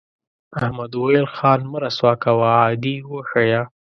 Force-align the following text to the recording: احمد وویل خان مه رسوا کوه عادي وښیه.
احمد 0.59 0.91
وویل 0.95 1.27
خان 1.35 1.59
مه 1.71 1.77
رسوا 1.83 2.11
کوه 2.23 2.47
عادي 2.59 2.95
وښیه. 3.11 3.61